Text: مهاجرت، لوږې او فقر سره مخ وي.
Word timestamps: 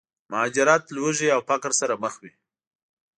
مهاجرت، 0.31 0.83
لوږې 0.95 1.29
او 1.35 1.41
فقر 1.49 1.71
سره 1.81 1.93
مخ 2.03 2.13
وي. 2.21 2.31